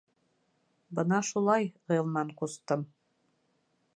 —Бына 0.99 1.19
шулай, 1.27 1.69
Ғилман 1.93 2.33
ҡустым. 2.41 2.87